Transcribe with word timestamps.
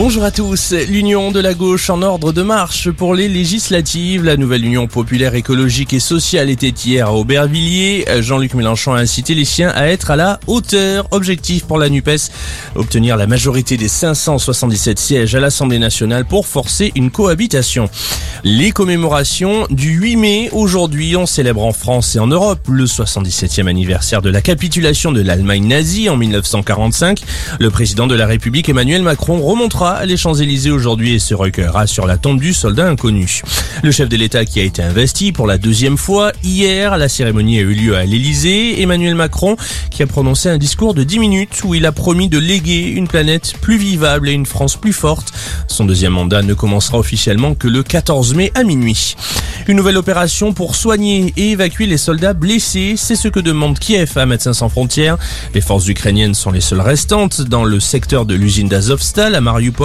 Bonjour 0.00 0.22
à 0.22 0.30
tous. 0.30 0.72
L'Union 0.88 1.32
de 1.32 1.40
la 1.40 1.54
gauche 1.54 1.90
en 1.90 2.02
ordre 2.02 2.32
de 2.32 2.42
marche 2.42 2.88
pour 2.88 3.16
les 3.16 3.28
législatives. 3.28 4.22
La 4.22 4.36
nouvelle 4.36 4.64
Union 4.64 4.86
populaire 4.86 5.34
écologique 5.34 5.92
et 5.92 5.98
sociale 5.98 6.50
était 6.50 6.68
hier 6.68 7.08
à 7.08 7.12
Aubervilliers. 7.14 8.04
Jean-Luc 8.20 8.54
Mélenchon 8.54 8.94
a 8.94 9.00
incité 9.00 9.34
les 9.34 9.44
siens 9.44 9.72
à 9.74 9.88
être 9.88 10.12
à 10.12 10.16
la 10.16 10.38
hauteur. 10.46 11.08
Objectif 11.10 11.64
pour 11.64 11.78
la 11.78 11.88
NUPES, 11.88 12.30
obtenir 12.76 13.16
la 13.16 13.26
majorité 13.26 13.76
des 13.76 13.88
577 13.88 15.00
sièges 15.00 15.34
à 15.34 15.40
l'Assemblée 15.40 15.80
nationale 15.80 16.24
pour 16.24 16.46
forcer 16.46 16.92
une 16.94 17.10
cohabitation. 17.10 17.90
Les 18.44 18.70
commémorations 18.70 19.66
du 19.68 19.94
8 19.94 20.16
mai. 20.16 20.48
Aujourd'hui, 20.52 21.16
on 21.16 21.26
célèbre 21.26 21.64
en 21.64 21.72
France 21.72 22.14
et 22.14 22.20
en 22.20 22.28
Europe 22.28 22.68
le 22.68 22.84
77e 22.84 23.66
anniversaire 23.66 24.22
de 24.22 24.30
la 24.30 24.42
capitulation 24.42 25.10
de 25.10 25.22
l'Allemagne 25.22 25.66
nazie 25.66 26.08
en 26.08 26.16
1945. 26.16 27.20
Le 27.58 27.70
président 27.70 28.06
de 28.06 28.14
la 28.14 28.28
République 28.28 28.68
Emmanuel 28.68 29.02
Macron 29.02 29.42
remontera 29.42 29.87
les 30.04 30.16
Champs-Élysées 30.16 30.70
aujourd'hui 30.70 31.20
se 31.20 31.34
recueillera 31.34 31.86
sur 31.86 32.06
la 32.06 32.16
tombe 32.16 32.40
du 32.40 32.52
soldat 32.52 32.88
inconnu. 32.88 33.42
Le 33.82 33.90
chef 33.90 34.08
de 34.08 34.16
l'État 34.16 34.44
qui 34.44 34.60
a 34.60 34.62
été 34.62 34.82
investi 34.82 35.32
pour 35.32 35.46
la 35.46 35.58
deuxième 35.58 35.96
fois 35.96 36.32
hier, 36.42 36.96
la 36.96 37.08
cérémonie 37.08 37.58
a 37.58 37.62
eu 37.62 37.74
lieu 37.74 37.96
à 37.96 38.04
l'Élysée. 38.04 38.80
Emmanuel 38.80 39.14
Macron 39.14 39.56
qui 39.90 40.02
a 40.02 40.06
prononcé 40.06 40.48
un 40.48 40.58
discours 40.58 40.94
de 40.94 41.04
10 41.04 41.18
minutes 41.18 41.62
où 41.64 41.74
il 41.74 41.86
a 41.86 41.92
promis 41.92 42.28
de 42.28 42.38
léguer 42.38 42.88
une 42.88 43.08
planète 43.08 43.54
plus 43.60 43.78
vivable 43.78 44.28
et 44.28 44.32
une 44.32 44.46
France 44.46 44.76
plus 44.76 44.92
forte. 44.92 45.32
Son 45.66 45.84
deuxième 45.84 46.12
mandat 46.12 46.42
ne 46.42 46.54
commencera 46.54 46.98
officiellement 46.98 47.54
que 47.54 47.68
le 47.68 47.82
14 47.82 48.34
mai 48.34 48.52
à 48.54 48.64
minuit. 48.64 49.16
Une 49.66 49.76
nouvelle 49.76 49.96
opération 49.96 50.52
pour 50.52 50.76
soigner 50.76 51.32
et 51.36 51.50
évacuer 51.50 51.86
les 51.86 51.98
soldats 51.98 52.32
blessés, 52.32 52.94
c'est 52.96 53.16
ce 53.16 53.28
que 53.28 53.40
demande 53.40 53.78
Kiev 53.78 54.16
à 54.16 54.26
Médecins 54.26 54.54
sans 54.54 54.68
frontières. 54.68 55.18
Les 55.54 55.60
forces 55.60 55.88
ukrainiennes 55.88 56.34
sont 56.34 56.50
les 56.50 56.60
seules 56.60 56.80
restantes 56.80 57.42
dans 57.42 57.64
le 57.64 57.80
secteur 57.80 58.24
de 58.24 58.34
l'usine 58.34 58.68
d'Azovstal 58.68 59.34
à 59.34 59.40
Mariupol. 59.40 59.77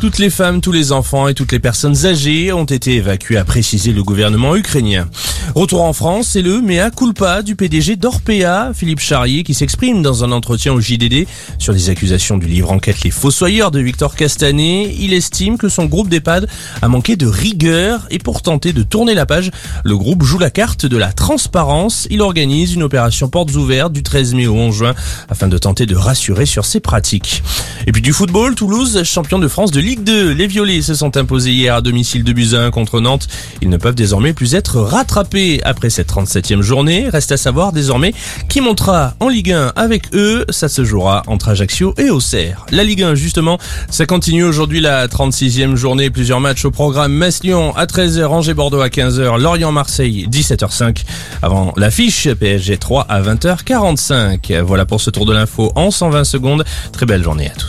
Toutes 0.00 0.18
les 0.18 0.28
femmes, 0.28 0.60
tous 0.60 0.72
les 0.72 0.92
enfants 0.92 1.26
et 1.26 1.34
toutes 1.34 1.52
les 1.52 1.60
personnes 1.60 2.04
âgées 2.04 2.52
ont 2.52 2.64
été 2.64 2.96
évacuées, 2.96 3.38
a 3.38 3.44
précisé 3.44 3.92
le 3.92 4.02
gouvernement 4.02 4.54
ukrainien. 4.54 5.08
Retour 5.54 5.82
en 5.82 5.92
France, 5.92 6.28
c'est 6.28 6.42
le 6.42 6.60
mea 6.60 6.90
culpa 6.90 7.42
du 7.42 7.56
PDG 7.56 7.96
d'Orpea, 7.96 8.72
Philippe 8.72 9.00
Charrier, 9.00 9.42
qui 9.42 9.52
s'exprime 9.52 10.00
dans 10.00 10.22
un 10.22 10.30
entretien 10.30 10.72
au 10.72 10.80
JDD 10.80 11.26
sur 11.58 11.72
les 11.72 11.90
accusations 11.90 12.38
du 12.38 12.46
livre 12.46 12.70
enquête 12.70 13.02
Les 13.02 13.10
Fossoyeurs 13.10 13.72
de 13.72 13.80
Victor 13.80 14.14
Castanet. 14.14 14.94
Il 15.00 15.12
estime 15.12 15.58
que 15.58 15.68
son 15.68 15.86
groupe 15.86 16.08
d'EHPAD 16.08 16.48
a 16.82 16.88
manqué 16.88 17.16
de 17.16 17.26
rigueur 17.26 18.06
et 18.10 18.18
pour 18.18 18.42
tenter 18.42 18.72
de 18.72 18.84
tourner 18.84 19.14
la 19.14 19.26
page, 19.26 19.50
le 19.84 19.96
groupe 19.96 20.22
joue 20.22 20.38
la 20.38 20.50
carte 20.50 20.86
de 20.86 20.96
la 20.96 21.12
transparence. 21.12 22.06
Il 22.10 22.22
organise 22.22 22.74
une 22.74 22.84
opération 22.84 23.28
portes 23.28 23.54
ouvertes 23.56 23.92
du 23.92 24.04
13 24.04 24.34
mai 24.34 24.46
au 24.46 24.54
11 24.54 24.74
juin 24.74 24.94
afin 25.28 25.48
de 25.48 25.58
tenter 25.58 25.84
de 25.84 25.96
rassurer 25.96 26.46
sur 26.46 26.64
ses 26.64 26.78
pratiques. 26.78 27.42
Et 27.88 27.92
puis 27.92 28.02
du 28.02 28.12
football, 28.12 28.54
Toulouse, 28.54 29.02
champion 29.02 29.40
de 29.40 29.48
France 29.48 29.72
de 29.72 29.80
Ligue 29.80 30.04
2. 30.04 30.32
Les 30.32 30.46
Violets 30.46 30.82
se 30.82 30.94
sont 30.94 31.16
imposés 31.16 31.50
hier 31.50 31.74
à 31.74 31.80
domicile 31.80 32.22
de 32.22 32.32
Buzyn 32.32 32.70
contre 32.70 33.00
Nantes. 33.00 33.26
Ils 33.62 33.68
ne 33.68 33.78
peuvent 33.78 33.94
désormais 33.94 34.32
plus 34.32 34.54
être 34.54 34.78
rattrapés 34.80 35.39
après 35.64 35.90
cette 35.90 36.08
37e 36.08 36.60
journée. 36.60 37.08
Reste 37.08 37.32
à 37.32 37.36
savoir 37.36 37.72
désormais 37.72 38.12
qui 38.48 38.60
montera 38.60 39.14
en 39.20 39.28
Ligue 39.28 39.52
1 39.52 39.72
avec 39.76 40.14
eux. 40.14 40.44
Ça 40.50 40.68
se 40.68 40.84
jouera 40.84 41.22
entre 41.26 41.48
Ajaccio 41.48 41.94
et 41.98 42.10
Auxerre. 42.10 42.66
La 42.70 42.84
Ligue 42.84 43.02
1, 43.02 43.14
justement, 43.14 43.58
ça 43.90 44.06
continue 44.06 44.44
aujourd'hui 44.44 44.80
la 44.80 45.06
36e 45.08 45.76
journée. 45.76 46.10
Plusieurs 46.10 46.40
matchs 46.40 46.64
au 46.64 46.70
programme. 46.70 47.12
Metz-Lyon 47.12 47.74
à 47.76 47.86
13h, 47.86 48.26
Angers-Bordeaux 48.26 48.80
à 48.80 48.88
15h, 48.88 49.38
Lorient-Marseille 49.40 50.28
17h05. 50.30 51.04
Avant 51.42 51.72
l'affiche 51.76 52.28
PSG 52.32 52.78
3 52.78 53.06
à 53.08 53.22
20h45. 53.22 54.60
Voilà 54.62 54.86
pour 54.86 55.00
ce 55.00 55.10
tour 55.10 55.26
de 55.26 55.32
l'info 55.32 55.72
en 55.74 55.90
120 55.90 56.24
secondes. 56.24 56.64
Très 56.92 57.06
belle 57.06 57.22
journée 57.22 57.46
à 57.46 57.54
tous. 57.54 57.68